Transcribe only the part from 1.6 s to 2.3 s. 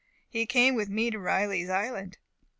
Island."